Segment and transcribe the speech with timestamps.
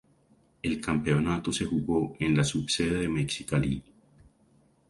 [0.63, 3.83] El campeonato se jugó en la subsede de Mexicali.